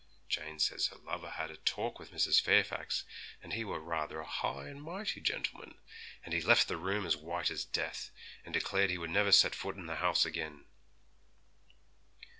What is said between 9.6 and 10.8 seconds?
in the house again.